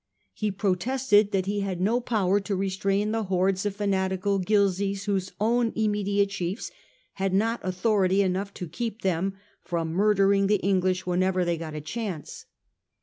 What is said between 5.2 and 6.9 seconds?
own immediate chiefs